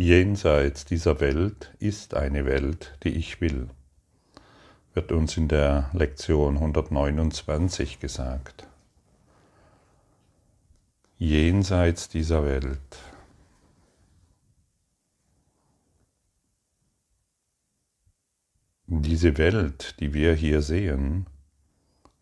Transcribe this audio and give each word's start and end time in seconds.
Jenseits 0.00 0.84
dieser 0.84 1.18
Welt 1.18 1.74
ist 1.80 2.14
eine 2.14 2.46
Welt, 2.46 2.96
die 3.02 3.08
ich 3.08 3.40
will, 3.40 3.68
wird 4.94 5.10
uns 5.10 5.36
in 5.36 5.48
der 5.48 5.90
Lektion 5.92 6.54
129 6.54 7.98
gesagt. 7.98 8.68
Jenseits 11.18 12.08
dieser 12.08 12.44
Welt. 12.44 12.78
Diese 18.86 19.36
Welt, 19.36 19.96
die 19.98 20.14
wir 20.14 20.32
hier 20.32 20.62
sehen, 20.62 21.26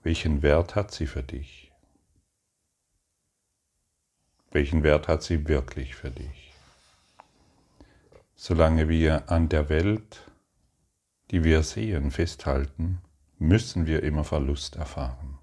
welchen 0.02 0.40
Wert 0.40 0.76
hat 0.76 0.92
sie 0.92 1.06
für 1.06 1.22
dich? 1.22 1.70
Welchen 4.50 4.82
Wert 4.82 5.08
hat 5.08 5.22
sie 5.22 5.46
wirklich 5.46 5.94
für 5.94 6.10
dich? 6.10 6.45
Solange 8.38 8.90
wir 8.90 9.30
an 9.30 9.48
der 9.48 9.70
Welt, 9.70 10.30
die 11.30 11.42
wir 11.42 11.62
sehen, 11.62 12.10
festhalten, 12.10 13.00
müssen 13.38 13.86
wir 13.86 14.02
immer 14.02 14.24
Verlust 14.24 14.76
erfahren. 14.76 15.38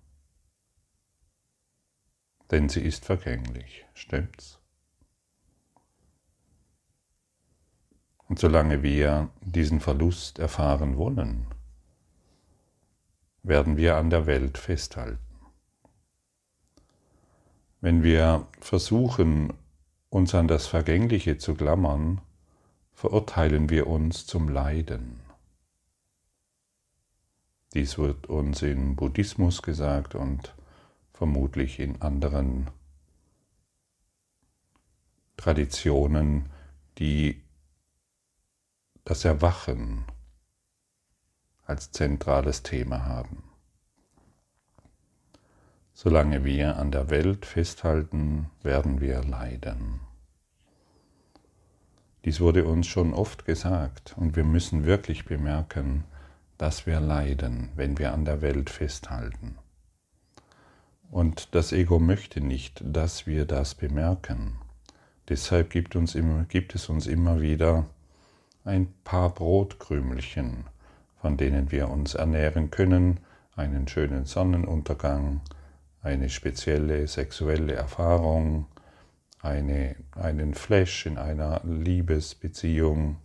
Denn 2.52 2.70
sie 2.70 2.82
ist 2.82 3.06
vergänglich, 3.06 3.84
stimmt's? 3.96 4.60
Und 8.28 8.38
solange 8.38 8.84
wir 8.84 9.30
diesen 9.42 9.80
Verlust 9.80 10.38
erfahren 10.38 10.96
wollen, 10.96 11.48
werden 13.42 13.76
wir 13.76 13.98
an 13.98 14.12
der 14.12 14.28
Welt 14.28 14.60
festhalten. 14.60 15.20
Wenn 17.82 18.04
wir 18.04 18.48
versuchen, 18.62 19.52
uns 20.10 20.36
an 20.36 20.48
das 20.48 20.68
Vergängliche 20.68 21.40
zu 21.40 21.56
klammern, 21.56 22.22
verurteilen 22.94 23.70
wir 23.70 23.88
uns 23.88 24.26
zum 24.26 24.50
Leiden. 24.50 25.20
Dies 27.74 27.98
wird 27.98 28.28
uns 28.28 28.62
im 28.62 28.96
Buddhismus 28.96 29.62
gesagt 29.62 30.14
und 30.14 30.54
vermutlich 31.12 31.80
in 31.80 32.02
anderen 32.02 32.70
Traditionen, 35.38 36.50
die 37.00 37.42
das 39.06 39.26
Erwachen 39.26 40.06
als 41.66 41.92
zentrales 41.92 42.62
Thema 42.62 43.06
haben. 43.06 43.44
Solange 45.94 46.44
wir 46.44 46.78
an 46.78 46.92
der 46.92 47.10
Welt 47.10 47.46
festhalten, 47.46 48.50
werden 48.62 49.02
wir 49.02 49.24
leiden. 49.24 50.00
Dies 52.26 52.40
wurde 52.40 52.66
uns 52.66 52.88
schon 52.88 53.14
oft 53.14 53.46
gesagt 53.46 54.16
und 54.18 54.36
wir 54.36 54.46
müssen 54.46 54.86
wirklich 54.86 55.26
bemerken, 55.26 56.06
dass 56.58 56.86
wir 56.86 57.00
leiden, 57.00 57.70
wenn 57.76 57.98
wir 57.98 58.14
an 58.14 58.24
der 58.24 58.42
Welt 58.42 58.70
festhalten. 58.70 59.58
Und 61.12 61.54
das 61.54 61.74
Ego 61.74 62.00
möchte 62.00 62.42
nicht, 62.42 62.82
dass 62.86 63.28
wir 63.28 63.46
das 63.46 63.76
bemerken. 63.76 64.56
Deshalb 65.30 65.70
gibt, 65.70 65.96
uns 65.96 66.16
immer, 66.16 66.46
gibt 66.46 66.76
es 66.76 66.90
uns 66.90 67.08
immer 67.08 67.42
wieder 67.42 67.86
ein 68.66 68.94
paar 69.04 69.30
Brotkrümelchen, 69.30 70.66
von 71.22 71.38
denen 71.38 71.72
wir 71.72 71.90
uns 71.90 72.16
ernähren 72.16 72.72
können, 72.72 73.20
einen 73.56 73.88
schönen 73.88 74.26
Sonnenuntergang, 74.26 75.42
eine 76.02 76.30
spezielle 76.30 77.08
sexuelle 77.08 77.74
Erfahrung, 77.74 78.66
eine, 79.44 79.96
einen 80.16 80.54
Flash 80.54 81.06
in 81.06 81.18
einer 81.18 81.62
Liebesbeziehung 81.64 83.18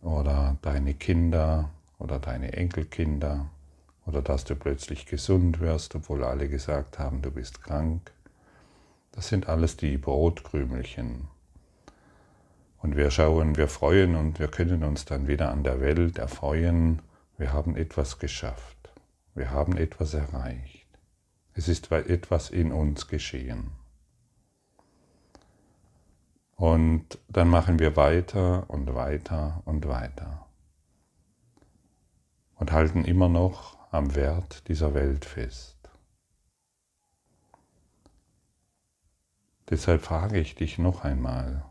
oder 0.00 0.56
deine 0.62 0.94
Kinder 0.94 1.70
oder 1.98 2.18
deine 2.18 2.52
Enkelkinder 2.52 3.50
oder 4.06 4.22
dass 4.22 4.44
du 4.44 4.54
plötzlich 4.56 5.06
gesund 5.06 5.60
wirst, 5.60 5.94
obwohl 5.94 6.24
alle 6.24 6.48
gesagt 6.48 6.98
haben, 6.98 7.22
du 7.22 7.30
bist 7.30 7.62
krank. 7.62 8.12
Das 9.12 9.28
sind 9.28 9.48
alles 9.48 9.76
die 9.76 9.98
Brotkrümelchen. 9.98 11.28
Und 12.78 12.96
wir 12.96 13.10
schauen, 13.10 13.56
wir 13.56 13.68
freuen 13.68 14.16
und 14.16 14.38
wir 14.38 14.48
können 14.48 14.82
uns 14.82 15.04
dann 15.04 15.28
wieder 15.28 15.50
an 15.50 15.62
der 15.62 15.80
Welt 15.80 16.18
erfreuen. 16.18 17.02
Wir 17.36 17.52
haben 17.52 17.76
etwas 17.76 18.18
geschafft. 18.18 18.76
Wir 19.34 19.50
haben 19.50 19.76
etwas 19.76 20.14
erreicht. 20.14 20.86
Es 21.54 21.68
ist 21.68 21.92
etwas 21.92 22.50
in 22.50 22.72
uns 22.72 23.06
geschehen. 23.08 23.81
Und 26.62 27.18
dann 27.26 27.48
machen 27.48 27.80
wir 27.80 27.96
weiter 27.96 28.70
und 28.70 28.94
weiter 28.94 29.62
und 29.64 29.88
weiter 29.88 30.46
und 32.54 32.70
halten 32.70 33.04
immer 33.04 33.28
noch 33.28 33.76
am 33.90 34.14
Wert 34.14 34.68
dieser 34.68 34.94
Welt 34.94 35.24
fest. 35.24 35.76
Deshalb 39.70 40.02
frage 40.02 40.38
ich 40.38 40.54
dich 40.54 40.78
noch 40.78 41.02
einmal 41.02 41.64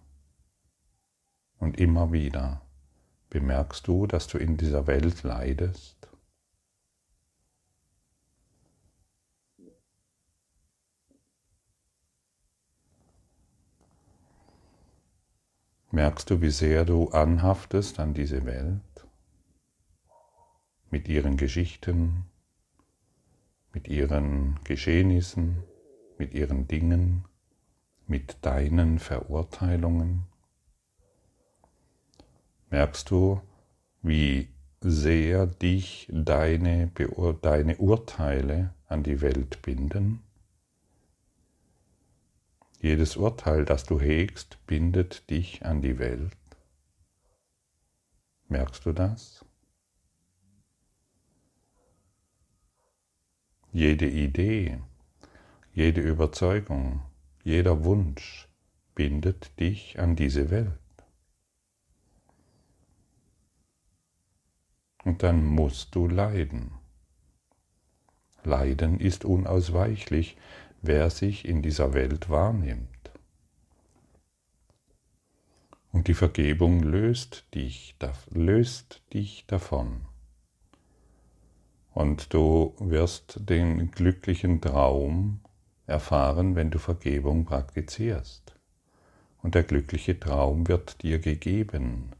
und 1.57 1.79
immer 1.79 2.11
wieder, 2.11 2.61
bemerkst 3.29 3.87
du, 3.87 4.07
dass 4.07 4.27
du 4.27 4.39
in 4.39 4.57
dieser 4.57 4.87
Welt 4.87 5.23
leidest? 5.23 6.00
Merkst 15.93 16.29
du, 16.29 16.39
wie 16.39 16.51
sehr 16.51 16.85
du 16.85 17.09
anhaftest 17.09 17.99
an 17.99 18.13
diese 18.13 18.45
Welt 18.45 18.81
mit 20.89 21.09
ihren 21.09 21.35
Geschichten, 21.35 22.25
mit 23.73 23.89
ihren 23.89 24.57
Geschehnissen, 24.63 25.63
mit 26.17 26.33
ihren 26.33 26.65
Dingen, 26.69 27.25
mit 28.07 28.37
deinen 28.41 28.99
Verurteilungen? 28.99 30.23
Merkst 32.69 33.11
du, 33.11 33.41
wie 34.01 34.47
sehr 34.79 35.45
dich 35.45 36.07
deine, 36.09 36.89
deine 37.41 37.77
Urteile 37.77 38.73
an 38.87 39.03
die 39.03 39.19
Welt 39.19 39.61
binden? 39.61 40.23
Jedes 42.81 43.15
Urteil, 43.15 43.63
das 43.63 43.83
du 43.83 43.99
hegst, 43.99 44.57
bindet 44.65 45.29
dich 45.29 45.63
an 45.63 45.83
die 45.83 45.99
Welt. 45.99 46.35
Merkst 48.47 48.83
du 48.87 48.91
das? 48.91 49.45
Jede 53.71 54.09
Idee, 54.09 54.81
jede 55.73 56.01
Überzeugung, 56.01 57.03
jeder 57.43 57.83
Wunsch 57.83 58.49
bindet 58.95 59.59
dich 59.59 59.99
an 59.99 60.15
diese 60.15 60.49
Welt. 60.49 60.73
Und 65.03 65.21
dann 65.21 65.45
musst 65.45 65.93
du 65.93 66.07
leiden. 66.07 66.71
Leiden 68.43 68.99
ist 68.99 69.23
unausweichlich, 69.23 70.35
wer 70.81 71.09
sich 71.09 71.45
in 71.45 71.61
dieser 71.61 71.93
Welt 71.93 72.29
wahrnimmt. 72.29 72.87
Und 75.91 76.07
die 76.07 76.13
Vergebung 76.13 76.81
löst 76.81 77.45
dich, 77.53 77.95
löst 78.29 79.01
dich 79.13 79.45
davon. 79.47 80.05
Und 81.93 82.33
du 82.33 82.73
wirst 82.79 83.39
den 83.49 83.91
glücklichen 83.91 84.61
Traum 84.61 85.41
erfahren, 85.85 86.55
wenn 86.55 86.71
du 86.71 86.79
Vergebung 86.79 87.43
praktizierst. 87.43 88.55
Und 89.41 89.55
der 89.55 89.63
glückliche 89.63 90.17
Traum 90.19 90.67
wird 90.67 91.03
dir 91.03 91.19
gegeben 91.19 92.11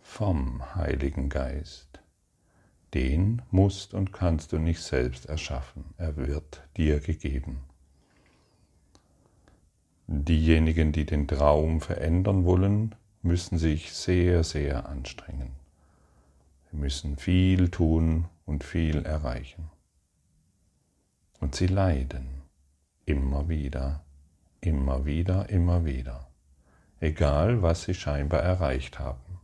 vom 0.00 0.74
Heiligen 0.74 1.28
Geist. 1.28 2.00
Den 2.94 3.42
musst 3.50 3.92
und 3.92 4.12
kannst 4.12 4.52
du 4.52 4.58
nicht 4.58 4.80
selbst 4.80 5.26
erschaffen, 5.26 5.84
er 5.98 6.16
wird 6.16 6.62
dir 6.76 7.00
gegeben. 7.00 7.60
Diejenigen, 10.12 10.90
die 10.90 11.06
den 11.06 11.28
Traum 11.28 11.80
verändern 11.80 12.44
wollen, 12.44 12.96
müssen 13.22 13.58
sich 13.58 13.92
sehr, 13.92 14.42
sehr 14.42 14.88
anstrengen. 14.88 15.52
Sie 16.68 16.76
müssen 16.78 17.16
viel 17.16 17.68
tun 17.68 18.24
und 18.44 18.64
viel 18.64 19.04
erreichen. 19.06 19.70
Und 21.38 21.54
sie 21.54 21.68
leiden 21.68 22.42
immer 23.06 23.48
wieder, 23.48 24.02
immer 24.60 25.06
wieder, 25.06 25.48
immer 25.48 25.84
wieder, 25.84 26.26
egal 26.98 27.62
was 27.62 27.84
sie 27.84 27.94
scheinbar 27.94 28.40
erreicht 28.40 28.98
haben. 28.98 29.38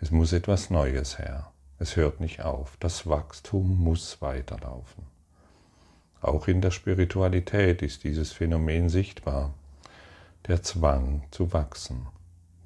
Es 0.00 0.10
muss 0.10 0.32
etwas 0.32 0.70
Neues 0.70 1.20
her. 1.20 1.52
Es 1.78 1.94
hört 1.94 2.18
nicht 2.18 2.42
auf. 2.42 2.76
Das 2.80 3.06
Wachstum 3.06 3.78
muss 3.78 4.20
weiterlaufen. 4.20 5.04
Auch 6.20 6.48
in 6.48 6.60
der 6.60 6.72
Spiritualität 6.72 7.82
ist 7.82 8.02
dieses 8.02 8.32
Phänomen 8.32 8.88
sichtbar 8.88 9.54
der 10.50 10.64
Zwang 10.64 11.22
zu 11.30 11.52
wachsen, 11.52 12.08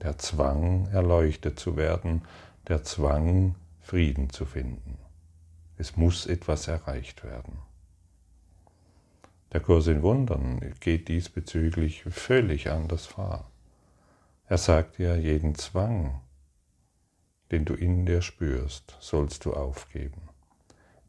der 0.01 0.17
Zwang, 0.17 0.87
erleuchtet 0.87 1.61
zu 1.61 1.77
werden, 1.77 2.23
der 2.67 2.83
Zwang, 2.83 3.57
Frieden 3.83 4.31
zu 4.31 4.47
finden. 4.47 4.97
Es 5.77 5.95
muss 5.95 6.25
etwas 6.25 6.67
erreicht 6.67 7.25
werden. 7.25 7.59
Der 9.53 9.61
Kurs 9.61 9.87
in 9.89 10.01
Wundern 10.01 10.75
geht 10.81 11.09
diesbezüglich 11.09 12.05
völlig 12.05 12.71
anders 12.71 13.05
vor. 13.05 13.51
Er 14.47 14.57
sagt 14.57 14.97
dir, 14.97 15.21
jeden 15.21 15.55
Zwang, 15.55 16.23
den 17.51 17.67
du 17.67 17.75
in 17.75 18.07
dir 18.07 18.23
spürst, 18.23 18.97
sollst 19.01 19.45
du 19.45 19.53
aufgeben. 19.53 20.31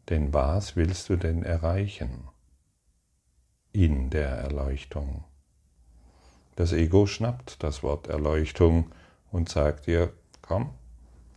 Denn 0.09 0.33
was 0.33 0.75
willst 0.75 1.07
du 1.07 1.15
denn 1.15 1.41
erreichen 1.41 2.27
in 3.71 4.09
der 4.09 4.27
Erleuchtung? 4.27 5.23
Das 6.55 6.71
Ego 6.71 7.05
schnappt 7.05 7.63
das 7.63 7.83
Wort 7.83 8.07
Erleuchtung 8.07 8.91
und 9.31 9.49
sagt 9.49 9.87
dir, 9.87 10.13
komm, 10.41 10.69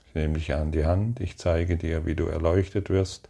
ich 0.07 0.15
nehme 0.15 0.35
dich 0.35 0.55
an 0.55 0.71
die 0.71 0.85
Hand, 0.85 1.21
ich 1.21 1.39
zeige 1.39 1.77
dir, 1.77 2.07
wie 2.07 2.15
du 2.15 2.27
erleuchtet 2.27 2.89
wirst 2.89 3.29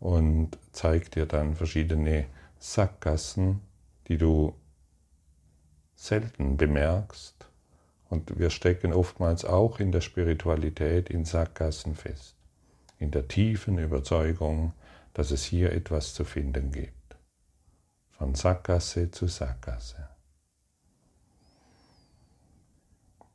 und 0.00 0.58
zeige 0.72 1.10
dir 1.10 1.26
dann 1.26 1.54
verschiedene 1.54 2.26
Sackgassen, 2.58 3.60
die 4.08 4.16
du 4.16 4.54
selten 5.94 6.56
bemerkst. 6.56 7.46
Und 8.08 8.38
wir 8.38 8.50
stecken 8.50 8.92
oftmals 8.92 9.44
auch 9.44 9.78
in 9.78 9.92
der 9.92 10.00
Spiritualität 10.00 11.10
in 11.10 11.24
Sackgassen 11.24 11.94
fest, 11.94 12.34
in 12.98 13.12
der 13.12 13.28
tiefen 13.28 13.78
Überzeugung, 13.78 14.72
dass 15.14 15.30
es 15.30 15.44
hier 15.44 15.72
etwas 15.72 16.14
zu 16.14 16.24
finden 16.24 16.72
gibt. 16.72 17.16
Von 18.10 18.34
Sackgasse 18.34 19.10
zu 19.10 19.28
Sackgasse. 19.28 20.09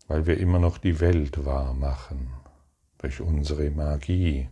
Weil 0.08 0.26
wir 0.28 0.38
immer 0.38 0.60
noch 0.60 0.78
die 0.78 1.00
Welt 1.00 1.46
wahr 1.46 1.74
machen, 1.74 2.30
durch 2.98 3.22
unsere 3.22 3.70
Magie, 3.72 4.50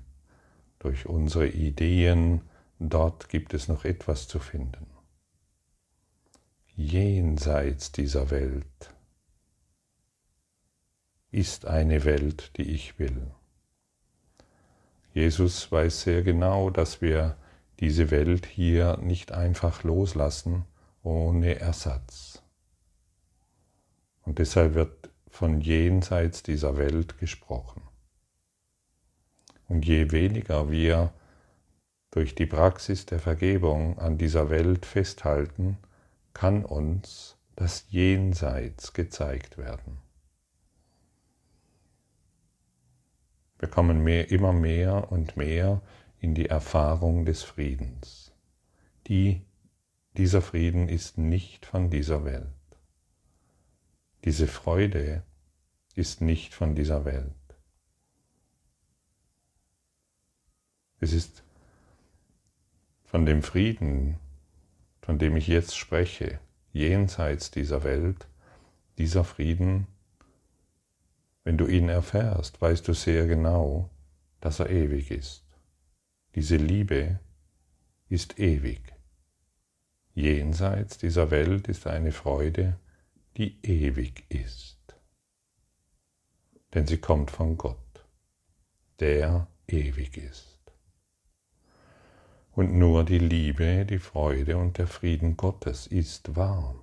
durch 0.79 1.05
unsere 1.05 1.47
Ideen, 1.47 2.41
dort 2.79 3.29
gibt 3.29 3.53
es 3.53 3.67
noch 3.67 3.85
etwas 3.85 4.27
zu 4.27 4.39
finden. 4.39 4.87
Jenseits 6.75 7.91
dieser 7.91 8.31
Welt 8.31 8.93
ist 11.31 11.65
eine 11.65 12.03
Welt, 12.03 12.51
die 12.57 12.71
ich 12.71 12.99
will. 12.99 13.31
Jesus 15.13 15.71
weiß 15.71 16.01
sehr 16.01 16.23
genau, 16.23 16.71
dass 16.71 17.01
wir 17.01 17.37
diese 17.79 18.11
Welt 18.11 18.45
hier 18.45 18.97
nicht 18.97 19.31
einfach 19.31 19.83
loslassen 19.83 20.65
ohne 21.03 21.59
Ersatz. 21.59 22.41
Und 24.23 24.39
deshalb 24.39 24.73
wird 24.73 25.09
von 25.33 25.61
jenseits 25.61 26.43
dieser 26.43 26.77
Welt 26.77 27.17
gesprochen. 27.17 27.81
Und 29.67 29.83
je 29.83 30.11
weniger 30.11 30.69
wir 30.69 31.11
durch 32.11 32.35
die 32.35 32.45
Praxis 32.45 33.07
der 33.07 33.17
Vergebung 33.17 33.97
an 33.97 34.19
dieser 34.19 34.51
Welt 34.51 34.85
festhalten, 34.85 35.79
kann 36.35 36.63
uns 36.63 37.35
das 37.55 37.87
Jenseits 37.89 38.93
gezeigt 38.93 39.57
werden. 39.57 39.97
Wir 43.57 43.69
kommen 43.69 44.03
mehr, 44.03 44.29
immer 44.29 44.53
mehr 44.53 45.11
und 45.11 45.35
mehr 45.35 45.81
in 46.19 46.35
die 46.35 46.49
Erfahrung 46.49 47.25
des 47.25 47.41
Friedens. 47.41 48.31
Die, 49.07 49.41
dieser 50.15 50.43
Frieden 50.43 50.89
ist 50.89 51.17
nicht 51.17 51.65
von 51.65 51.89
dieser 51.89 52.23
Welt. 52.23 52.62
Diese 54.23 54.47
Freude 54.47 55.23
ist 55.95 56.21
nicht 56.21 56.53
von 56.53 56.75
dieser 56.75 57.03
Welt. 57.03 57.33
Es 60.99 61.11
ist 61.11 61.43
von 63.03 63.25
dem 63.25 63.43
Frieden, 63.43 64.17
von 65.01 65.19
dem 65.19 65.35
ich 65.35 65.47
jetzt 65.47 65.77
spreche, 65.77 66.39
jenseits 66.71 67.51
dieser 67.51 67.83
Welt, 67.83 68.27
dieser 68.97 69.25
Frieden, 69.25 69.87
wenn 71.43 71.57
du 71.57 71.67
ihn 71.67 71.89
erfährst, 71.89 72.61
weißt 72.61 72.87
du 72.87 72.93
sehr 72.93 73.27
genau, 73.27 73.89
dass 74.39 74.59
er 74.59 74.69
ewig 74.69 75.11
ist. 75.11 75.43
Diese 76.35 76.55
Liebe 76.55 77.19
ist 78.07 78.39
ewig. 78.39 78.81
Jenseits 80.15 80.97
dieser 80.97 81.31
Welt 81.31 81.67
ist 81.67 81.85
eine 81.87 82.13
Freude, 82.13 82.79
die 83.37 83.59
ewig 83.63 84.25
ist. 84.29 84.77
Denn 86.73 86.87
sie 86.87 86.97
kommt 86.97 87.31
von 87.31 87.57
Gott, 87.57 88.05
der 88.99 89.47
ewig 89.67 90.17
ist. 90.17 90.59
Und 92.51 92.73
nur 92.73 93.03
die 93.03 93.19
Liebe, 93.19 93.85
die 93.85 93.99
Freude 93.99 94.57
und 94.57 94.77
der 94.77 94.87
Frieden 94.87 95.37
Gottes 95.37 95.87
ist 95.87 96.35
wahr. 96.35 96.75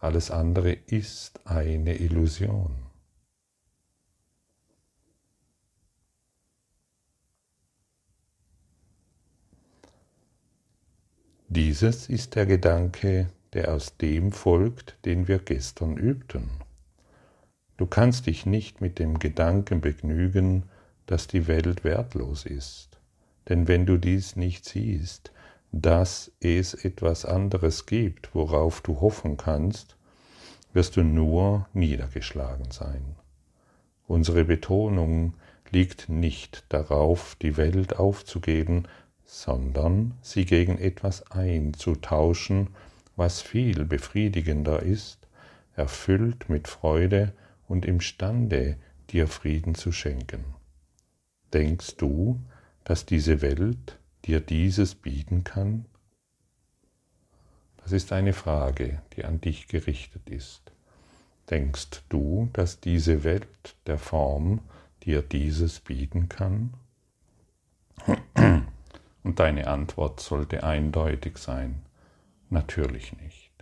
Alles 0.00 0.30
andere 0.30 0.72
ist 0.72 1.46
eine 1.46 1.96
Illusion. 1.96 2.88
Dieses 11.50 12.08
ist 12.08 12.34
der 12.34 12.46
Gedanke, 12.46 13.30
der 13.58 13.74
aus 13.74 13.96
dem 13.96 14.30
folgt, 14.30 14.96
den 15.04 15.26
wir 15.26 15.40
gestern 15.40 15.96
übten. 15.96 16.48
Du 17.76 17.86
kannst 17.86 18.26
dich 18.26 18.46
nicht 18.46 18.80
mit 18.80 19.00
dem 19.00 19.18
Gedanken 19.18 19.80
begnügen, 19.80 20.62
dass 21.06 21.26
die 21.26 21.48
Welt 21.48 21.82
wertlos 21.82 22.46
ist. 22.46 23.00
Denn 23.48 23.66
wenn 23.66 23.84
du 23.84 23.96
dies 23.96 24.36
nicht 24.36 24.64
siehst, 24.64 25.32
dass 25.72 26.30
es 26.38 26.72
etwas 26.72 27.24
anderes 27.24 27.86
gibt, 27.86 28.32
worauf 28.32 28.80
du 28.80 29.00
hoffen 29.00 29.36
kannst, 29.36 29.96
wirst 30.72 30.94
du 30.94 31.02
nur 31.02 31.66
niedergeschlagen 31.72 32.70
sein. 32.70 33.16
Unsere 34.06 34.44
Betonung 34.44 35.34
liegt 35.70 36.08
nicht 36.08 36.64
darauf, 36.68 37.34
die 37.42 37.56
Welt 37.56 37.96
aufzugeben, 37.96 38.86
sondern 39.24 40.14
sie 40.22 40.44
gegen 40.44 40.78
etwas 40.78 41.32
einzutauschen, 41.32 42.68
was 43.18 43.42
viel 43.42 43.84
befriedigender 43.84 44.80
ist, 44.80 45.26
erfüllt 45.74 46.48
mit 46.48 46.68
Freude 46.68 47.32
und 47.66 47.84
imstande, 47.84 48.76
dir 49.10 49.26
Frieden 49.26 49.74
zu 49.74 49.90
schenken. 49.90 50.44
Denkst 51.52 51.96
du, 51.96 52.40
dass 52.84 53.06
diese 53.06 53.42
Welt 53.42 53.98
dir 54.24 54.40
dieses 54.40 54.94
bieten 54.94 55.42
kann? 55.42 55.86
Das 57.78 57.90
ist 57.90 58.12
eine 58.12 58.32
Frage, 58.32 59.02
die 59.16 59.24
an 59.24 59.40
dich 59.40 59.66
gerichtet 59.66 60.30
ist. 60.30 60.70
Denkst 61.50 62.02
du, 62.08 62.48
dass 62.52 62.78
diese 62.80 63.24
Welt 63.24 63.76
der 63.86 63.98
Form 63.98 64.60
dir 65.02 65.22
dieses 65.22 65.80
bieten 65.80 66.28
kann? 66.28 66.74
Und 69.24 69.40
deine 69.40 69.66
Antwort 69.66 70.20
sollte 70.20 70.62
eindeutig 70.62 71.38
sein, 71.38 71.82
natürlich 72.50 73.16
nicht. 73.18 73.52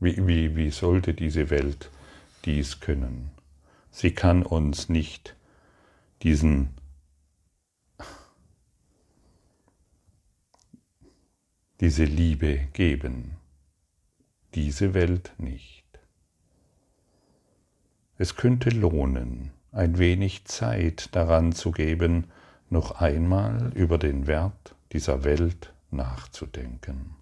Wie, 0.00 0.26
wie, 0.26 0.56
wie 0.56 0.70
sollte 0.70 1.14
diese 1.14 1.50
Welt 1.50 1.90
dies 2.44 2.80
können? 2.80 3.30
Sie 3.90 4.12
kann 4.12 4.42
uns 4.42 4.88
nicht 4.88 5.36
diesen 6.22 6.74
diese 11.80 12.04
Liebe 12.04 12.68
geben, 12.72 13.36
diese 14.54 14.94
Welt 14.94 15.32
nicht. 15.38 15.84
Es 18.18 18.34
könnte 18.36 18.70
lohnen, 18.70 19.50
ein 19.72 19.98
wenig 19.98 20.46
Zeit 20.46 21.14
daran 21.14 21.52
zu 21.52 21.72
geben, 21.72 22.30
noch 22.70 23.00
einmal 23.00 23.72
über 23.74 23.98
den 23.98 24.26
Wert 24.26 24.74
dieser 24.92 25.22
Welt 25.24 25.74
nachzudenken. 25.90 27.14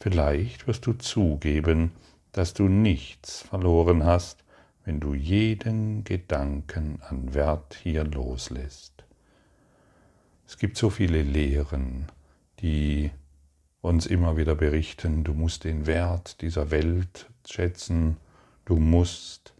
Vielleicht 0.00 0.66
wirst 0.66 0.86
du 0.86 0.92
zugeben, 0.92 1.92
dass 2.32 2.54
du 2.54 2.68
nichts 2.68 3.42
verloren 3.42 4.04
hast, 4.04 4.44
wenn 4.84 5.00
du 5.00 5.14
jeden 5.14 6.04
Gedanken 6.04 7.00
an 7.08 7.34
Wert 7.34 7.78
hier 7.82 8.04
loslässt. 8.04 9.04
Es 10.46 10.58
gibt 10.58 10.76
so 10.76 10.90
viele 10.90 11.22
Lehren, 11.22 12.06
die 12.60 13.10
uns 13.80 14.06
immer 14.06 14.36
wieder 14.36 14.54
berichten, 14.54 15.24
du 15.24 15.34
musst 15.34 15.64
den 15.64 15.86
Wert 15.86 16.40
dieser 16.40 16.70
Welt 16.70 17.28
schätzen, 17.46 18.16
du 18.64 18.76
musst 18.76 19.54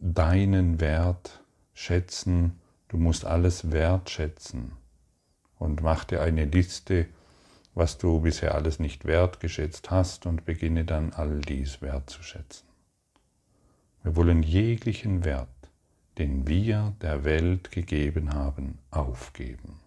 deinen 0.00 0.80
Wert 0.80 1.42
schätzen, 1.74 2.58
du 2.88 2.96
musst 2.96 3.24
alles 3.24 3.72
wertschätzen 3.72 4.72
und 5.58 5.82
mach 5.82 6.04
dir 6.04 6.22
eine 6.22 6.44
Liste, 6.44 7.06
was 7.74 7.98
du 7.98 8.20
bisher 8.20 8.54
alles 8.54 8.78
nicht 8.78 9.04
wertgeschätzt 9.04 9.90
hast 9.90 10.26
und 10.26 10.44
beginne 10.44 10.84
dann 10.84 11.12
all 11.12 11.40
dies 11.40 11.80
wertzuschätzen. 11.80 12.68
Wir 14.02 14.16
wollen 14.16 14.42
jeglichen 14.42 15.24
Wert, 15.24 15.48
den 16.18 16.46
wir 16.46 16.94
der 17.00 17.24
Welt 17.24 17.70
gegeben 17.70 18.34
haben, 18.34 18.78
aufgeben, 18.90 19.80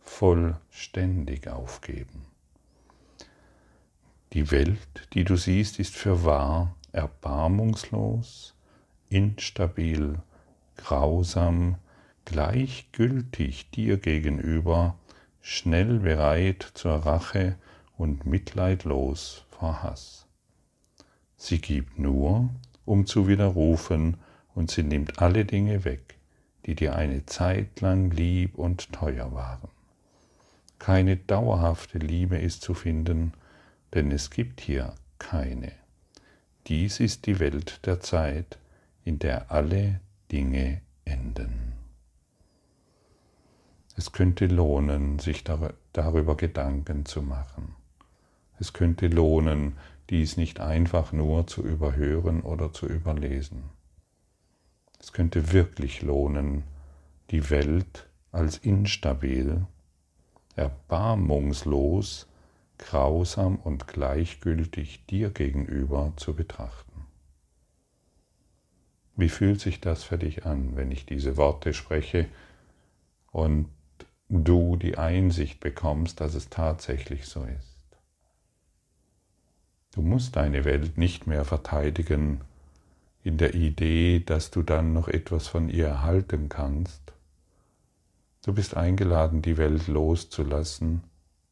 vollständig 0.00 1.48
aufgeben. 1.48 2.26
Die 4.32 4.50
Welt, 4.50 5.08
die 5.12 5.24
du 5.24 5.36
siehst, 5.36 5.78
ist 5.78 5.94
für 5.94 6.24
wahr 6.24 6.74
erbarmungslos, 6.90 8.54
instabil, 9.08 10.18
grausam, 10.76 11.76
gleichgültig 12.24 13.70
dir 13.70 13.98
gegenüber, 13.98 14.96
schnell 15.46 15.98
bereit 15.98 16.70
zur 16.72 16.94
Rache 16.94 17.56
und 17.98 18.24
mitleidlos 18.24 19.44
vor 19.50 19.82
Hass. 19.82 20.26
Sie 21.36 21.60
gibt 21.60 21.98
nur, 21.98 22.48
um 22.86 23.04
zu 23.06 23.28
widerrufen, 23.28 24.16
und 24.54 24.70
sie 24.70 24.84
nimmt 24.84 25.20
alle 25.20 25.44
Dinge 25.44 25.84
weg, 25.84 26.16
die 26.64 26.74
dir 26.74 26.96
eine 26.96 27.26
Zeit 27.26 27.82
lang 27.82 28.10
lieb 28.10 28.54
und 28.54 28.90
teuer 28.90 29.34
waren. 29.34 29.68
Keine 30.78 31.16
dauerhafte 31.18 31.98
Liebe 31.98 32.38
ist 32.38 32.62
zu 32.62 32.72
finden, 32.72 33.34
denn 33.92 34.12
es 34.12 34.30
gibt 34.30 34.62
hier 34.62 34.94
keine. 35.18 35.72
Dies 36.68 37.00
ist 37.00 37.26
die 37.26 37.38
Welt 37.38 37.84
der 37.84 38.00
Zeit, 38.00 38.58
in 39.04 39.18
der 39.18 39.50
alle 39.50 40.00
Dinge 40.32 40.80
enden. 41.04 41.73
Es 43.96 44.12
könnte 44.12 44.46
lohnen, 44.46 45.18
sich 45.18 45.44
darüber 45.44 46.36
Gedanken 46.36 47.06
zu 47.06 47.22
machen. 47.22 47.74
Es 48.58 48.72
könnte 48.72 49.06
lohnen, 49.06 49.76
dies 50.10 50.36
nicht 50.36 50.60
einfach 50.60 51.12
nur 51.12 51.46
zu 51.46 51.62
überhören 51.62 52.42
oder 52.42 52.72
zu 52.72 52.86
überlesen. 52.86 53.64
Es 55.00 55.12
könnte 55.12 55.52
wirklich 55.52 56.02
lohnen, 56.02 56.64
die 57.30 57.50
Welt 57.50 58.08
als 58.32 58.58
instabil, 58.58 59.66
erbarmungslos, 60.56 62.26
grausam 62.78 63.56
und 63.56 63.86
gleichgültig 63.86 65.06
dir 65.06 65.30
gegenüber 65.30 66.12
zu 66.16 66.34
betrachten. 66.34 67.06
Wie 69.16 69.28
fühlt 69.28 69.60
sich 69.60 69.80
das 69.80 70.02
für 70.02 70.18
dich 70.18 70.44
an, 70.44 70.74
wenn 70.74 70.90
ich 70.90 71.06
diese 71.06 71.36
Worte 71.36 71.72
spreche 71.72 72.26
und 73.30 73.68
du 74.28 74.76
die 74.76 74.98
Einsicht 74.98 75.60
bekommst, 75.60 76.20
dass 76.20 76.34
es 76.34 76.48
tatsächlich 76.48 77.26
so 77.26 77.44
ist? 77.44 77.74
Du 79.92 80.02
musst 80.02 80.36
deine 80.36 80.64
Welt 80.64 80.98
nicht 80.98 81.26
mehr 81.26 81.44
verteidigen 81.44 82.40
in 83.22 83.38
der 83.38 83.54
Idee, 83.54 84.20
dass 84.20 84.50
du 84.50 84.62
dann 84.62 84.92
noch 84.92 85.08
etwas 85.08 85.48
von 85.48 85.68
ihr 85.68 85.86
erhalten 85.86 86.48
kannst. 86.48 87.12
Du 88.44 88.52
bist 88.52 88.76
eingeladen, 88.76 89.40
die 89.40 89.56
Welt 89.56 89.86
loszulassen, 89.86 91.04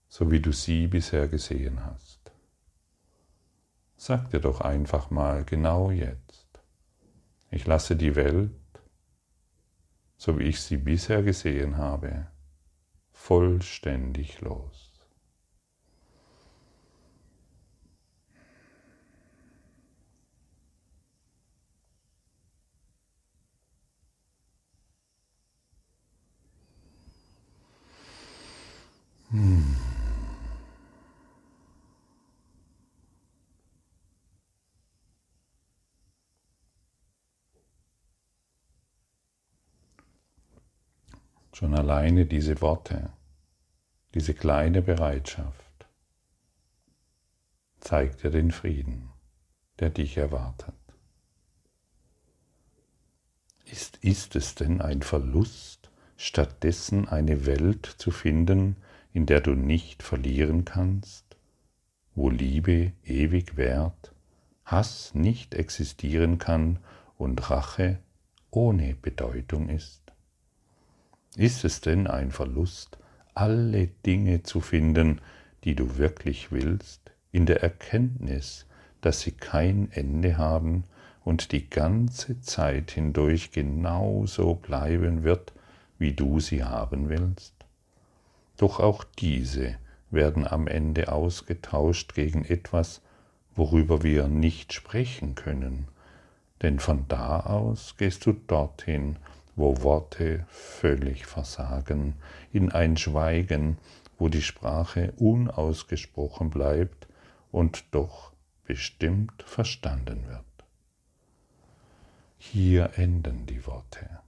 so 0.09 0.31
wie 0.31 0.41
du 0.41 0.53
sie 0.53 0.89
bisher 0.89 1.29
gesehen 1.29 1.85
hast. 1.87 2.21
Sag 3.97 4.31
dir 4.31 4.41
doch 4.41 4.61
einfach 4.61 5.11
mal 5.11 5.45
genau 5.45 5.91
jetzt, 5.91 6.49
ich 7.51 7.67
lasse 7.67 7.97
die 7.97 8.17
Welt, 8.17 8.51
so 10.17 10.39
wie 10.39 10.45
ich 10.45 10.61
sie 10.61 10.77
bisher 10.77 11.23
gesehen 11.23 11.77
habe, 11.77 12.27
vollständig 13.29 14.41
los. 14.41 14.92
Schon 41.63 41.77
alleine 41.77 42.27
diese 42.27 42.61
Worte, 42.61 43.13
diese 44.15 44.35
kleine 44.35 44.83
Bereitschaft 44.83 45.87
zeigt 47.79 48.25
dir 48.25 48.31
den 48.33 48.51
Frieden, 48.51 49.11
der 49.79 49.91
dich 49.91 50.17
erwartet. 50.17 50.75
Ist, 53.65 53.99
ist 53.99 54.35
es 54.35 54.57
denn 54.57 54.81
ein 54.81 55.03
Verlust, 55.03 55.93
stattdessen 56.17 57.07
eine 57.07 57.47
Welt 57.47 57.87
zu 57.87 58.11
finden, 58.11 58.75
in 59.13 59.27
der 59.27 59.41
du 59.41 59.53
nicht 59.53 60.03
verlieren 60.03 60.65
kannst, 60.65 61.37
wo 62.17 62.29
Liebe 62.29 62.93
ewig 63.05 63.57
währt, 63.57 64.13
Hass 64.65 65.15
nicht 65.15 65.55
existieren 65.55 66.39
kann 66.39 66.81
und 67.19 67.51
Rache 67.51 68.01
ohne 68.51 68.97
Bedeutung 68.97 69.69
ist? 69.69 70.02
Ist 71.37 71.65
es 71.65 71.81
denn 71.81 72.07
ein 72.07 72.31
Verlust, 72.31 72.99
alle 73.35 73.87
Dinge 74.05 74.43
zu 74.43 74.61
finden, 74.61 75.21
die 75.65 75.75
du 75.75 75.97
wirklich 75.97 76.53
willst, 76.53 77.11
in 77.31 77.47
der 77.47 77.63
Erkenntnis, 77.63 78.67
dass 79.01 79.21
sie 79.21 79.33
kein 79.33 79.91
Ende 79.93 80.37
haben 80.37 80.85
und 81.25 81.53
die 81.53 81.71
ganze 81.71 82.41
Zeit 82.41 82.91
hindurch 82.91 83.51
genauso 83.51 84.57
bleiben 84.57 85.23
wird, 85.23 85.53
wie 85.99 86.13
du 86.13 86.39
sie 86.41 86.65
haben 86.65 87.09
willst? 87.09 87.55
Doch 88.59 88.81
auch 88.81 89.05
diese 89.19 89.77
werden 90.11 90.47
am 90.47 90.67
Ende 90.67 91.11
ausgetauscht 91.11 92.15
gegen 92.15 92.45
etwas, 92.45 93.01
worüber 93.55 94.03
wir 94.03 94.29
nicht 94.29 94.75
sprechen 94.75 95.35
können, 95.35 95.89
denn 96.61 96.79
von 96.79 97.07
da 97.09 97.41
aus 97.41 97.97
gehst 97.97 98.27
du 98.27 98.33
dorthin, 98.33 99.17
wo 99.57 99.83
Worte 99.83 100.45
völlig 100.49 101.27
versagen, 101.27 102.15
in 102.53 102.73
ein 102.73 102.97
Schweigen, 102.97 103.79
wo 104.19 104.29
die 104.29 104.43
Sprache 104.43 105.13
unausgesprochen 105.17 106.51
bleibt 106.51 107.09
und 107.51 107.85
doch 107.91 108.33
bestimmt 108.65 109.43
verstanden 109.43 110.27
wird. 110.29 110.45
Hier 112.39 112.93
enden 112.97 113.47
die 113.47 113.67
Worte, 113.67 114.21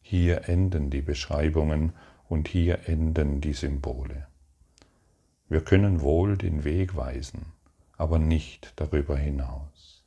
hier 0.00 0.48
enden 0.48 0.90
die 0.90 1.02
Beschreibungen 1.02 1.92
und 2.28 2.48
hier 2.48 2.88
enden 2.88 3.40
die 3.40 3.54
Symbole. 3.54 4.26
Wir 5.48 5.62
können 5.62 6.02
wohl 6.02 6.36
den 6.36 6.64
Weg 6.64 6.94
weisen, 6.94 7.46
aber 7.96 8.18
nicht 8.18 8.72
darüber 8.76 9.16
hinaus. 9.16 10.04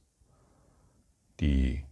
Die 1.40 1.84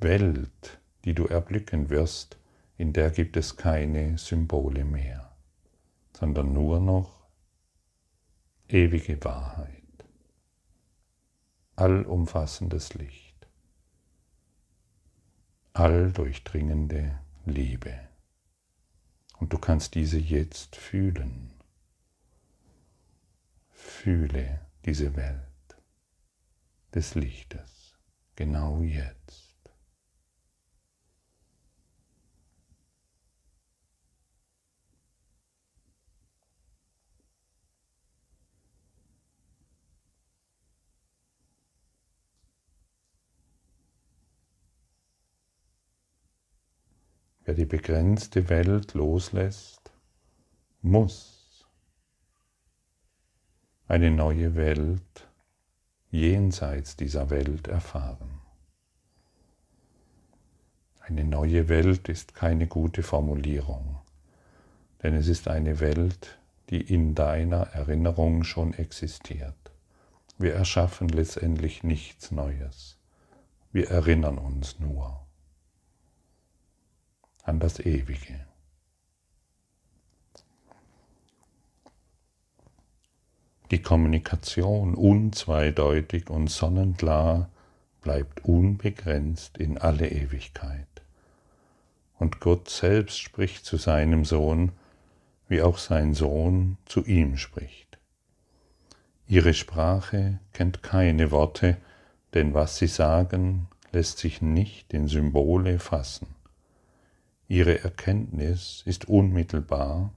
Welt, 0.00 0.78
die 1.04 1.14
du 1.14 1.26
erblicken 1.26 1.90
wirst, 1.90 2.38
in 2.76 2.92
der 2.92 3.10
gibt 3.10 3.36
es 3.36 3.56
keine 3.56 4.18
Symbole 4.18 4.84
mehr, 4.84 5.36
sondern 6.16 6.52
nur 6.52 6.80
noch 6.80 7.26
ewige 8.68 9.22
Wahrheit, 9.24 9.82
allumfassendes 11.76 12.94
Licht, 12.94 13.46
alldurchdringende 15.74 17.18
Liebe. 17.44 17.98
Und 19.38 19.52
du 19.52 19.58
kannst 19.58 19.94
diese 19.94 20.18
jetzt 20.18 20.76
fühlen. 20.76 21.52
Fühle 23.68 24.60
diese 24.84 25.14
Welt 25.16 25.44
des 26.94 27.14
Lichtes, 27.14 27.98
genau 28.36 28.80
jetzt. 28.80 29.43
Wer 47.44 47.54
die 47.54 47.66
begrenzte 47.66 48.48
Welt 48.48 48.94
loslässt, 48.94 49.92
muss 50.80 51.66
eine 53.86 54.10
neue 54.10 54.54
Welt 54.54 55.28
jenseits 56.10 56.96
dieser 56.96 57.28
Welt 57.28 57.68
erfahren. 57.68 58.40
Eine 61.00 61.24
neue 61.24 61.68
Welt 61.68 62.08
ist 62.08 62.34
keine 62.34 62.66
gute 62.66 63.02
Formulierung, 63.02 63.98
denn 65.02 65.14
es 65.14 65.28
ist 65.28 65.46
eine 65.46 65.80
Welt, 65.80 66.38
die 66.70 66.80
in 66.80 67.14
deiner 67.14 67.66
Erinnerung 67.74 68.44
schon 68.44 68.72
existiert. 68.72 69.70
Wir 70.38 70.54
erschaffen 70.54 71.08
letztendlich 71.08 71.82
nichts 71.82 72.30
Neues. 72.30 72.96
Wir 73.70 73.90
erinnern 73.90 74.38
uns 74.38 74.78
nur 74.80 75.23
an 77.44 77.60
das 77.60 77.78
Ewige. 77.78 78.40
Die 83.70 83.80
Kommunikation 83.80 84.94
unzweideutig 84.94 86.30
und 86.30 86.48
sonnenklar 86.48 87.48
bleibt 88.02 88.44
unbegrenzt 88.44 89.58
in 89.58 89.78
alle 89.78 90.08
Ewigkeit. 90.08 90.86
Und 92.18 92.40
Gott 92.40 92.68
selbst 92.68 93.18
spricht 93.18 93.64
zu 93.64 93.76
seinem 93.76 94.24
Sohn, 94.24 94.72
wie 95.48 95.62
auch 95.62 95.78
sein 95.78 96.14
Sohn 96.14 96.78
zu 96.86 97.04
ihm 97.04 97.36
spricht. 97.36 97.98
Ihre 99.26 99.54
Sprache 99.54 100.38
kennt 100.52 100.82
keine 100.82 101.30
Worte, 101.30 101.78
denn 102.34 102.54
was 102.54 102.76
sie 102.76 102.86
sagen, 102.86 103.68
lässt 103.92 104.18
sich 104.18 104.42
nicht 104.42 104.92
in 104.92 105.08
Symbole 105.08 105.78
fassen. 105.78 106.26
Ihre 107.48 107.82
Erkenntnis 107.84 108.82
ist 108.86 109.08
unmittelbar, 109.08 110.12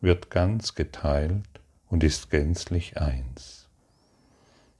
wird 0.00 0.30
ganz 0.30 0.74
geteilt 0.74 1.60
und 1.88 2.02
ist 2.02 2.30
gänzlich 2.30 2.96
eins. 2.96 3.68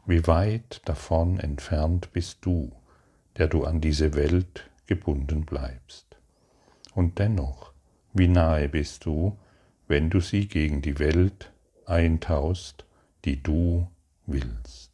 Wie 0.07 0.27
weit 0.27 0.81
davon 0.85 1.39
entfernt 1.41 2.13
bist 2.13 2.39
du, 2.43 2.73
der 3.37 3.49
du 3.49 3.65
an 3.65 3.81
diese 3.81 4.15
Welt 4.15 4.71
gebunden 4.87 5.45
bleibst. 5.45 6.07
Und 6.95 7.19
dennoch, 7.19 7.73
wie 8.13 8.29
nahe 8.29 8.69
bist 8.69 9.05
du, 9.05 9.37
wenn 9.89 10.09
du 10.09 10.21
sie 10.21 10.49
gegen 10.49 10.81
die 10.81 10.99
Welt 10.99 11.53
eintaust, 11.85 12.85
die 13.25 13.43
du 13.43 13.89
willst. 14.27 14.93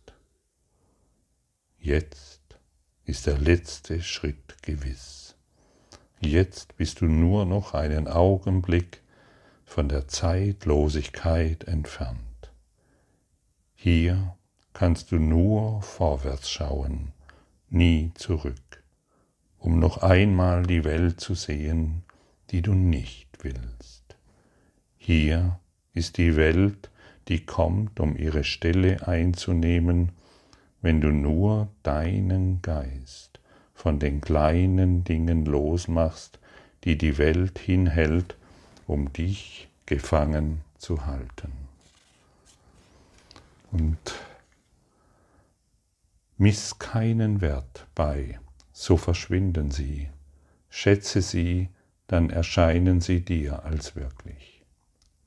Jetzt 1.78 2.40
ist 3.04 3.26
der 3.26 3.38
letzte 3.38 4.02
Schritt 4.02 4.62
gewiss. 4.62 5.21
Jetzt 6.24 6.76
bist 6.76 7.00
du 7.00 7.06
nur 7.06 7.46
noch 7.46 7.74
einen 7.74 8.06
Augenblick 8.06 9.02
von 9.64 9.88
der 9.88 10.06
Zeitlosigkeit 10.06 11.64
entfernt. 11.64 12.52
Hier 13.74 14.36
kannst 14.72 15.10
du 15.10 15.16
nur 15.16 15.82
vorwärts 15.82 16.48
schauen, 16.48 17.12
nie 17.70 18.12
zurück, 18.14 18.84
um 19.58 19.80
noch 19.80 19.98
einmal 19.98 20.62
die 20.62 20.84
Welt 20.84 21.18
zu 21.20 21.34
sehen, 21.34 22.04
die 22.50 22.62
du 22.62 22.72
nicht 22.72 23.42
willst. 23.42 24.16
Hier 24.96 25.58
ist 25.92 26.18
die 26.18 26.36
Welt, 26.36 26.92
die 27.26 27.44
kommt, 27.44 27.98
um 27.98 28.16
ihre 28.16 28.44
Stelle 28.44 29.08
einzunehmen, 29.08 30.12
wenn 30.82 31.00
du 31.00 31.10
nur 31.10 31.68
deinen 31.82 32.62
Geist 32.62 33.31
von 33.82 33.98
den 33.98 34.20
kleinen 34.20 35.02
Dingen 35.02 35.44
losmachst, 35.44 36.38
die 36.84 36.96
die 36.96 37.18
Welt 37.18 37.58
hinhält 37.58 38.36
um 38.86 39.12
dich 39.12 39.68
gefangen 39.86 40.60
zu 40.78 41.04
halten. 41.04 41.50
Und 43.72 44.14
miss 46.36 46.78
keinen 46.78 47.40
Wert 47.40 47.88
bei, 47.96 48.38
so 48.72 48.96
verschwinden 48.96 49.72
sie. 49.72 50.10
Schätze 50.68 51.20
sie, 51.20 51.68
dann 52.06 52.30
erscheinen 52.30 53.00
sie 53.00 53.24
dir 53.24 53.64
als 53.64 53.96
wirklich. 53.96 54.64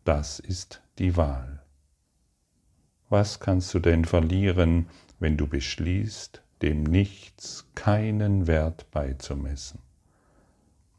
Das 0.05 0.39
ist 0.39 0.81
die 0.97 1.17
Wahl. 1.17 1.61
Was 3.09 3.41
kannst 3.41 3.73
du 3.73 3.79
denn 3.79 4.05
verlieren, 4.05 4.87
wenn 5.19 5.35
du 5.35 5.45
beschließt, 5.45 6.41
dem 6.61 6.83
Nichts 6.83 7.65
keinen 7.75 8.47
Wert 8.47 8.89
beizumessen? 8.91 9.79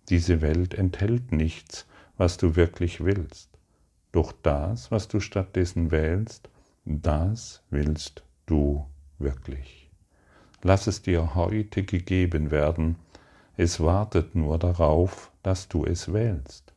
Diese 0.09 0.41
Welt 0.41 0.75
enthält 0.75 1.33
nichts, 1.33 1.87
was 2.17 2.37
du 2.37 2.57
wirklich 2.57 3.05
willst. 3.05 3.51
Doch 4.13 4.33
das, 4.43 4.91
was 4.91 5.09
du 5.09 5.21
stattdessen 5.21 5.91
wählst, 5.91 6.49
das 6.85 7.63
willst 7.71 8.23
du 8.47 8.87
wirklich. 9.19 9.91
Lass 10.63 10.87
es 10.87 11.03
dir 11.03 11.35
heute 11.35 11.83
gegeben 11.83 12.51
werden, 12.51 12.97
es 13.57 13.81
wartet 13.81 14.35
nur 14.35 14.59
darauf, 14.59 15.33
dass 15.43 15.69
du 15.69 15.85
es 15.85 16.13
wählst, 16.13 16.73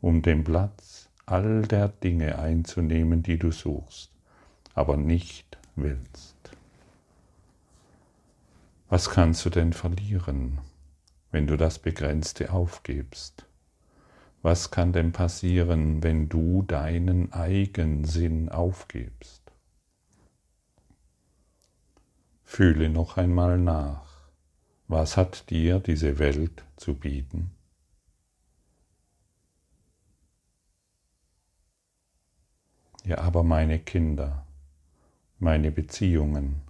um 0.00 0.22
den 0.22 0.44
Platz 0.44 1.08
all 1.26 1.62
der 1.62 1.88
Dinge 1.88 2.38
einzunehmen, 2.38 3.22
die 3.22 3.38
du 3.38 3.52
suchst, 3.52 4.10
aber 4.74 4.96
nicht 4.96 5.58
willst. 5.76 6.31
Was 8.92 9.08
kannst 9.08 9.46
du 9.46 9.48
denn 9.48 9.72
verlieren, 9.72 10.58
wenn 11.30 11.46
du 11.46 11.56
das 11.56 11.78
Begrenzte 11.78 12.52
aufgibst? 12.52 13.46
Was 14.42 14.70
kann 14.70 14.92
denn 14.92 15.12
passieren, 15.12 16.02
wenn 16.02 16.28
du 16.28 16.60
deinen 16.60 17.32
Eigensinn 17.32 18.50
aufgibst? 18.50 19.40
Fühle 22.44 22.90
noch 22.90 23.16
einmal 23.16 23.56
nach. 23.56 24.28
Was 24.88 25.16
hat 25.16 25.48
dir 25.48 25.78
diese 25.78 26.18
Welt 26.18 26.62
zu 26.76 26.92
bieten? 26.94 27.50
Ja, 33.04 33.20
aber 33.20 33.42
meine 33.42 33.78
Kinder, 33.78 34.44
meine 35.38 35.70
Beziehungen, 35.70 36.60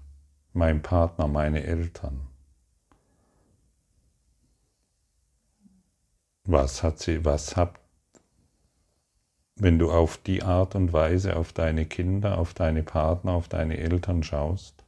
mein 0.52 0.82
Partner, 0.82 1.28
meine 1.28 1.64
Eltern, 1.64 2.28
Was 6.44 6.82
hat 6.82 6.98
sie, 6.98 7.24
was 7.24 7.56
habt, 7.56 7.80
wenn 9.54 9.78
du 9.78 9.92
auf 9.92 10.16
die 10.16 10.42
Art 10.42 10.74
und 10.74 10.92
Weise 10.92 11.36
auf 11.36 11.52
deine 11.52 11.86
Kinder, 11.86 12.36
auf 12.36 12.52
deine 12.52 12.82
Partner, 12.82 13.32
auf 13.32 13.46
deine 13.48 13.78
Eltern 13.78 14.24
schaust, 14.24 14.82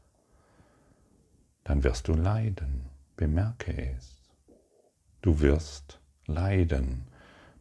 dann 1.62 1.84
wirst 1.84 2.08
du 2.08 2.14
leiden. 2.14 2.86
Bemerke 3.16 3.92
es. 3.96 4.20
Du 5.22 5.38
wirst 5.38 6.00
leiden. 6.26 7.06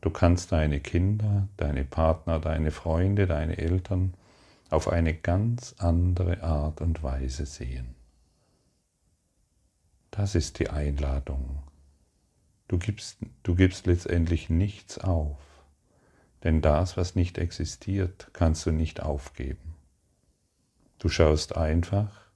Du 0.01 0.09
kannst 0.09 0.51
deine 0.51 0.79
Kinder, 0.79 1.47
deine 1.57 1.83
Partner, 1.83 2.39
deine 2.39 2.71
Freunde, 2.71 3.27
deine 3.27 3.59
Eltern 3.59 4.15
auf 4.73 4.88
eine 4.88 5.13
ganz 5.13 5.75
andere 5.77 6.43
Art 6.43 6.81
und 6.81 7.03
Weise 7.03 7.45
sehen. 7.45 7.95
Das 10.12 10.36
ist 10.36 10.59
die 10.59 10.69
Einladung 10.69 11.63
Du 12.73 12.79
gibst, 12.79 13.17
du 13.43 13.53
gibst 13.53 13.86
letztendlich 13.86 14.49
nichts 14.49 14.97
auf, 14.97 15.38
denn 16.43 16.62
das, 16.62 16.97
was 16.97 17.13
nicht 17.13 17.38
existiert, 17.38 18.31
kannst 18.33 18.65
du 18.65 18.71
nicht 18.71 19.01
aufgeben. 19.01 19.75
Du 20.97 21.07
schaust 21.07 21.55
einfach 21.55 22.31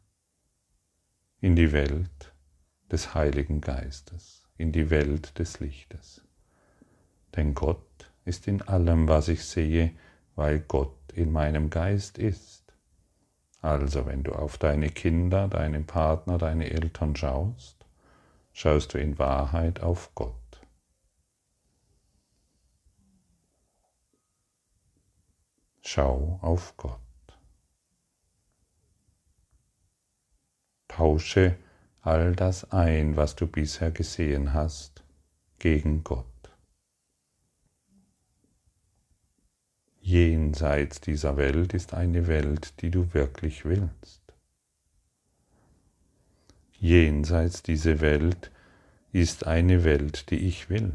in 1.40 1.56
die 1.56 1.72
Welt 1.72 2.34
des 2.92 3.16
Heiligen 3.16 3.62
Geistes, 3.62 4.48
in 4.58 4.72
die 4.72 4.92
Welt 4.92 5.40
des 5.40 5.60
Lichtes. 5.60 6.22
Denn 7.36 7.56
Gott 7.56 8.12
ist 8.24 8.48
in 8.48 8.62
allem, 8.62 9.08
was 9.08 9.30
ich 9.30 9.44
sehe, 9.44 9.92
weil 10.36 10.60
Gott 10.60 10.97
in 11.18 11.32
meinem 11.32 11.70
Geist 11.70 12.18
ist. 12.18 12.64
Also 13.62 14.06
wenn 14.06 14.24
du 14.24 14.34
auf 14.34 14.58
deine 14.58 14.90
Kinder, 14.90 15.48
deinen 15.48 15.86
Partner, 15.86 16.38
deine 16.38 16.70
Eltern 16.70 17.16
schaust, 17.16 17.86
schaust 18.54 18.94
du 18.94 19.00
in 19.00 19.18
Wahrheit 19.18 19.82
auf 19.82 20.14
Gott. 20.16 20.36
Schau 25.82 26.38
auf 26.42 26.76
Gott. 26.78 27.00
Tausche 30.88 31.58
all 32.02 32.36
das 32.36 32.72
ein, 32.72 33.18
was 33.18 33.36
du 33.36 33.48
bisher 33.48 33.92
gesehen 33.92 34.54
hast, 34.54 35.04
gegen 35.60 36.04
Gott. 36.04 36.37
Jenseits 40.08 41.02
dieser 41.02 41.36
Welt 41.36 41.74
ist 41.74 41.94
eine 41.94 42.28
Welt, 42.28 42.82
die 42.82 42.92
du 42.92 43.14
wirklich 43.14 43.66
willst 43.66 44.28
jenseits 46.80 47.64
dieser 47.64 48.02
Welt 48.02 48.52
ist 49.12 49.48
eine 49.48 49.84
Welt, 49.84 50.30
die 50.30 50.48
ich 50.48 50.70
will. 50.70 50.94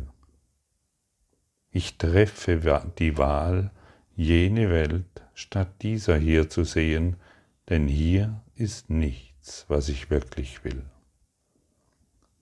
Ich 1.70 1.96
treffe 1.98 2.60
die 2.98 3.18
Wahl, 3.18 3.70
jene 4.14 4.70
Welt 4.70 5.22
statt 5.34 5.70
dieser 5.82 6.16
hier 6.16 6.50
zu 6.50 6.64
sehen, 6.64 7.16
denn 7.68 7.88
hier 7.88 8.42
ist 8.54 8.90
nichts, 8.90 9.64
was 9.68 9.88
ich 9.88 10.10
wirklich 10.10 10.62
will. 10.64 10.82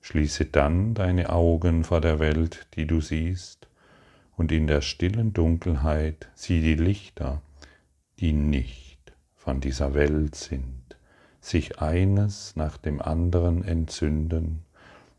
Schließe 0.00 0.46
dann 0.46 0.94
deine 0.94 1.30
Augen 1.30 1.84
vor 1.84 2.00
der 2.00 2.18
Welt, 2.18 2.66
die 2.74 2.86
du 2.86 3.00
siehst, 3.00 3.59
und 4.40 4.52
in 4.52 4.66
der 4.66 4.80
stillen 4.80 5.34
Dunkelheit 5.34 6.30
sieh 6.34 6.62
die 6.62 6.74
Lichter, 6.74 7.42
die 8.20 8.32
nicht 8.32 9.12
von 9.36 9.60
dieser 9.60 9.92
Welt 9.92 10.34
sind, 10.34 10.96
sich 11.42 11.82
eines 11.82 12.56
nach 12.56 12.78
dem 12.78 13.02
anderen 13.02 13.62
entzünden, 13.62 14.62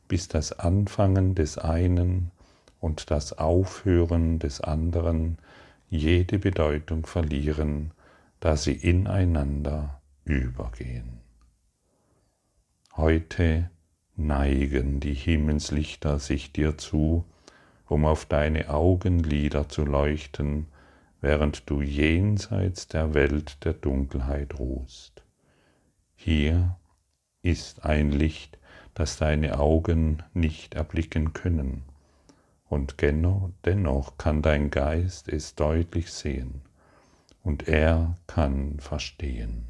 bis 0.08 0.28
das 0.28 0.54
Anfangen 0.54 1.36
des 1.36 1.60
einen 1.60 2.32
und 2.80 3.12
das 3.12 3.38
Aufhören 3.38 4.40
des 4.40 4.60
anderen 4.60 5.38
jede 5.88 6.40
Bedeutung 6.40 7.06
verlieren, 7.06 7.92
da 8.40 8.58
sie 8.58 8.74
ineinander 8.74 10.02
übergehen. 10.26 11.20
Heute 12.98 13.70
neigen 14.16 15.00
die 15.00 15.14
Himmelslichter 15.14 16.18
sich 16.18 16.52
dir 16.52 16.80
zu, 16.80 17.24
um 17.92 18.06
auf 18.06 18.26
deine 18.26 18.70
Augenlider 18.70 19.68
zu 19.68 19.84
leuchten, 19.84 20.68
während 21.20 21.70
du 21.70 21.82
jenseits 21.82 22.88
der 22.88 23.14
Welt 23.14 23.66
der 23.66 23.74
Dunkelheit 23.74 24.58
ruhst. 24.58 25.26
Hier 26.16 26.78
ist 27.42 27.84
ein 27.84 28.14
Licht, 28.14 28.58
das 28.94 29.18
deine 29.18 29.60
Augen 29.60 30.24
nicht 30.34 30.74
erblicken 30.74 31.34
können, 31.34 31.84
und 32.70 32.96
dennoch 33.02 34.18
kann 34.18 34.42
dein 34.42 34.70
Geist 34.70 35.28
es 35.28 35.56
deutlich 35.56 36.14
sehen, 36.14 36.62
und 37.44 37.68
er 37.68 38.16
kann 38.26 38.80
verstehen. 38.80 39.66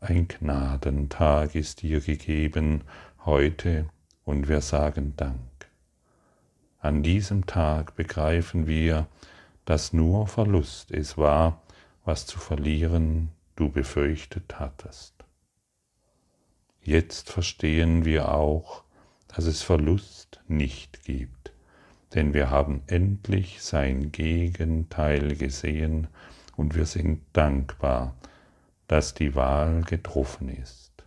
Ein 0.00 0.28
Gnadentag 0.28 1.56
ist 1.56 1.82
dir 1.82 2.00
gegeben 2.00 2.84
heute, 3.26 3.86
und 4.24 4.48
wir 4.48 4.62
sagen 4.62 5.12
Dank. 5.18 5.51
An 6.82 7.04
diesem 7.04 7.46
Tag 7.46 7.94
begreifen 7.94 8.66
wir, 8.66 9.06
dass 9.64 9.92
nur 9.92 10.26
Verlust 10.26 10.90
es 10.90 11.16
war, 11.16 11.62
was 12.04 12.26
zu 12.26 12.40
verlieren 12.40 13.28
du 13.54 13.68
befürchtet 13.68 14.58
hattest. 14.58 15.14
Jetzt 16.80 17.30
verstehen 17.30 18.04
wir 18.04 18.34
auch, 18.34 18.82
dass 19.28 19.44
es 19.44 19.62
Verlust 19.62 20.40
nicht 20.48 21.04
gibt, 21.04 21.52
denn 22.14 22.34
wir 22.34 22.50
haben 22.50 22.82
endlich 22.88 23.62
sein 23.62 24.10
Gegenteil 24.10 25.36
gesehen 25.36 26.08
und 26.56 26.74
wir 26.74 26.86
sind 26.86 27.22
dankbar, 27.32 28.16
dass 28.88 29.14
die 29.14 29.36
Wahl 29.36 29.82
getroffen 29.82 30.48
ist. 30.48 31.04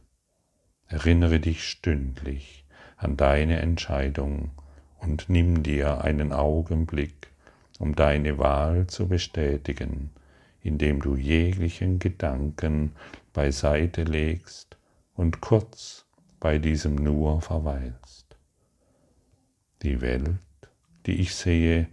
Erinnere 0.87 1.41
dich 1.41 1.67
stündlich 1.67 2.63
an 2.95 3.17
deine 3.17 3.59
Entscheidung 3.59 4.51
und 5.05 5.29
nimm 5.29 5.61
dir 5.61 6.01
einen 6.01 6.33
Augenblick, 6.33 7.27
um 7.77 7.95
deine 7.95 8.39
Wahl 8.39 8.87
zu 8.87 9.07
bestätigen, 9.07 10.09
indem 10.61 10.99
du 10.99 11.15
jeglichen 11.15 11.99
Gedanken 11.99 12.93
beiseite 13.31 14.03
legst 14.03 14.77
und 15.13 15.41
kurz 15.41 16.05
bei 16.39 16.57
diesem 16.57 16.95
Nur 16.95 17.41
verweilst. 17.41 18.35
Die 19.83 20.01
Welt, 20.01 20.39
die 21.05 21.21
ich 21.21 21.35
sehe, 21.35 21.87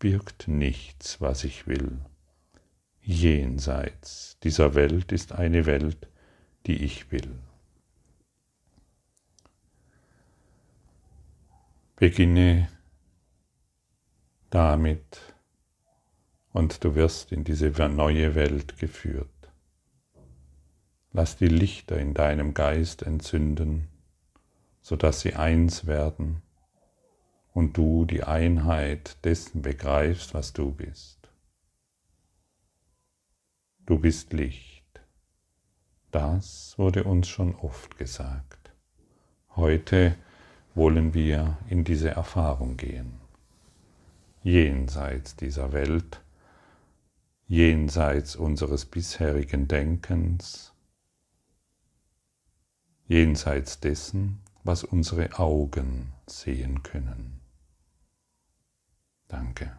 birgt 0.00 0.48
nichts, 0.48 1.20
was 1.20 1.44
ich 1.44 1.68
will. 1.68 1.98
Jenseits 3.00 4.38
dieser 4.42 4.74
Welt 4.74 5.12
ist 5.12 5.32
eine 5.32 5.66
Welt, 5.66 6.08
die 6.66 6.82
ich 6.84 7.12
will. 7.12 7.38
Beginne 11.98 12.68
damit 14.50 15.34
und 16.52 16.84
du 16.84 16.94
wirst 16.94 17.32
in 17.32 17.42
diese 17.42 17.70
neue 17.88 18.34
Welt 18.34 18.76
geführt. 18.76 19.30
Lass 21.12 21.38
die 21.38 21.48
Lichter 21.48 21.96
in 21.96 22.12
deinem 22.12 22.52
Geist 22.52 23.00
entzünden, 23.00 23.88
sodass 24.82 25.22
sie 25.22 25.36
eins 25.36 25.86
werden 25.86 26.42
und 27.54 27.78
du 27.78 28.04
die 28.04 28.24
Einheit 28.24 29.24
dessen 29.24 29.62
begreifst, 29.62 30.34
was 30.34 30.52
du 30.52 30.72
bist. 30.72 31.30
Du 33.86 33.98
bist 33.98 34.34
Licht. 34.34 35.00
Das 36.10 36.74
wurde 36.76 37.04
uns 37.04 37.26
schon 37.26 37.54
oft 37.54 37.96
gesagt. 37.96 38.70
Heute 39.54 40.14
wollen 40.76 41.14
wir 41.14 41.56
in 41.68 41.84
diese 41.84 42.10
Erfahrung 42.10 42.76
gehen. 42.76 43.14
Jenseits 44.42 45.34
dieser 45.34 45.72
Welt, 45.72 46.20
jenseits 47.48 48.36
unseres 48.36 48.84
bisherigen 48.84 49.68
Denkens, 49.68 50.74
jenseits 53.08 53.80
dessen, 53.80 54.42
was 54.64 54.84
unsere 54.84 55.38
Augen 55.38 56.12
sehen 56.26 56.82
können. 56.82 57.40
Danke. 59.28 59.78